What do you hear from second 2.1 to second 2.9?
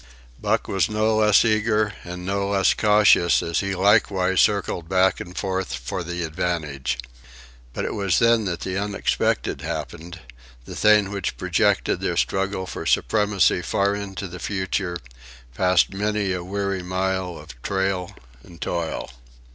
no less